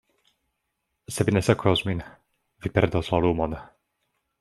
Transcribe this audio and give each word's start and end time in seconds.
Se 1.17 1.27
vi 1.29 1.35
ne 1.37 1.43
sekvos 1.49 1.85
min, 1.91 2.03
vi 2.65 2.77
perdos 2.79 3.13
la 3.15 3.25
lumon. 3.29 3.61